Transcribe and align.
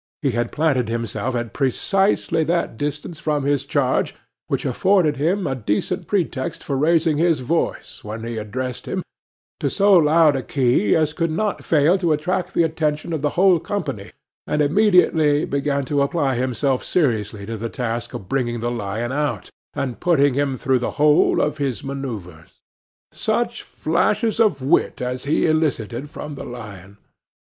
He 0.23 0.31
had 0.31 0.51
planted 0.51 0.89
himself 0.89 1.35
at 1.35 1.53
precisely 1.53 2.43
that 2.45 2.75
distance 2.75 3.19
from 3.19 3.43
his 3.43 3.67
charge 3.67 4.15
which 4.47 4.65
afforded 4.65 5.17
him 5.17 5.45
a 5.45 5.53
decent 5.53 6.07
pretext 6.07 6.63
for 6.63 6.75
raising 6.75 7.19
his 7.19 7.41
voice, 7.41 8.03
when 8.03 8.23
he 8.23 8.37
addressed 8.37 8.87
him, 8.87 9.03
to 9.59 9.69
so 9.69 9.93
loud 9.93 10.35
a 10.35 10.41
key, 10.41 10.95
as 10.95 11.13
could 11.13 11.29
not 11.29 11.63
fail 11.63 11.99
to 11.99 12.13
attract 12.13 12.55
the 12.55 12.63
attention 12.63 13.13
of 13.13 13.21
the 13.21 13.29
whole 13.37 13.59
company, 13.59 14.09
and 14.47 14.63
immediately 14.63 15.45
began 15.45 15.85
to 15.85 16.01
apply 16.01 16.33
himself 16.33 16.83
seriously 16.83 17.45
to 17.45 17.55
the 17.55 17.69
task 17.69 18.15
of 18.15 18.27
bringing 18.27 18.59
the 18.59 18.71
lion 18.71 19.11
out, 19.11 19.51
and 19.75 19.99
putting 19.99 20.33
him 20.33 20.57
through 20.57 20.79
the 20.79 20.91
whole 20.97 21.39
of 21.39 21.59
his 21.59 21.83
manœuvres. 21.83 22.53
Such 23.11 23.61
flashes 23.61 24.39
of 24.39 24.63
wit 24.63 24.99
as 24.99 25.25
he 25.25 25.45
elicited 25.45 26.09
from 26.09 26.33
the 26.33 26.43
lion! 26.45 26.97